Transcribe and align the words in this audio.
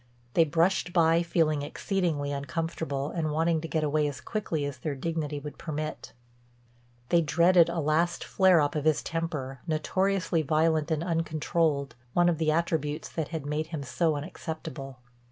They 0.33 0.45
brushed 0.45 0.93
by, 0.93 1.21
feeling 1.21 1.61
exceedingly 1.61 2.31
uncomfortable 2.31 3.11
and 3.11 3.29
wanting 3.29 3.61
to 3.61 3.67
get 3.67 3.83
away 3.83 4.07
as 4.07 4.19
quickly 4.19 4.65
as 4.65 4.79
their 4.79 4.95
dignity 4.95 5.39
would 5.39 5.59
permit. 5.59 6.13
They 7.09 7.21
dreaded 7.21 7.69
a 7.69 7.77
last 7.79 8.23
flare 8.23 8.61
up 8.61 8.73
of 8.73 8.85
his 8.85 9.03
temper, 9.03 9.59
notoriously 9.67 10.41
violent 10.41 10.89
and 10.89 11.03
uncontrolled, 11.03 11.93
one 12.13 12.29
of 12.29 12.39
the 12.39 12.51
attributes 12.51 13.09
that 13.09 13.27
had 13.27 13.45
made 13.45 13.67
him 13.67 13.83
so 13.83 14.15
unacceptable. 14.15 14.97